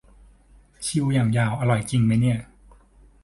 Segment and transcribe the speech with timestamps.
[0.85, 2.39] คิวอย่างยาว อร่อยจริงไหมเนี่ย